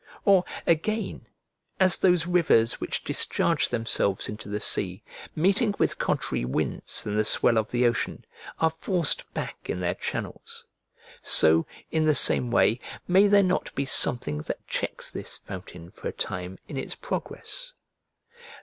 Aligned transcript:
Or, 0.25 0.45
again, 0.65 1.27
as 1.79 1.97
those 1.97 2.25
rivers 2.25 2.81
which 2.81 3.03
discharge 3.03 3.69
themselves 3.69 4.27
into 4.29 4.49
the 4.49 4.59
sea, 4.59 5.03
meeting 5.35 5.75
with 5.77 5.99
contrary 5.99 6.43
winds 6.43 7.05
and 7.05 7.19
the 7.19 7.23
swell 7.23 7.55
of 7.55 7.69
the 7.69 7.85
ocean, 7.85 8.25
are 8.57 8.71
forced 8.71 9.31
back 9.35 9.69
in 9.69 9.79
their 9.79 9.93
channels, 9.93 10.65
so, 11.21 11.67
in 11.91 12.05
the 12.05 12.15
same 12.15 12.49
way, 12.49 12.79
may 13.07 13.27
there 13.27 13.43
not 13.43 13.75
be 13.75 13.85
something 13.85 14.39
that 14.39 14.65
checks 14.67 15.11
this 15.11 15.37
fountain, 15.37 15.91
for 15.91 16.07
a 16.07 16.11
time, 16.11 16.57
in 16.67 16.77
its 16.77 16.95
progress? 16.95 17.73